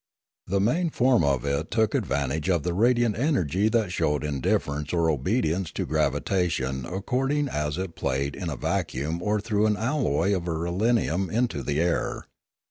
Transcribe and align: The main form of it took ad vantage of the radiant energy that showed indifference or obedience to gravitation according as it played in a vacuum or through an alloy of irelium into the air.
The 0.47 0.59
main 0.59 0.89
form 0.89 1.23
of 1.23 1.45
it 1.45 1.69
took 1.69 1.93
ad 1.93 2.07
vantage 2.07 2.49
of 2.49 2.63
the 2.63 2.73
radiant 2.73 3.15
energy 3.15 3.69
that 3.69 3.91
showed 3.91 4.23
indifference 4.23 4.91
or 4.93 5.11
obedience 5.11 5.71
to 5.73 5.85
gravitation 5.85 6.87
according 6.87 7.49
as 7.49 7.77
it 7.77 7.93
played 7.95 8.35
in 8.35 8.49
a 8.49 8.55
vacuum 8.55 9.21
or 9.21 9.39
through 9.39 9.67
an 9.67 9.77
alloy 9.77 10.35
of 10.35 10.45
irelium 10.45 11.31
into 11.31 11.61
the 11.61 11.79
air. 11.79 12.25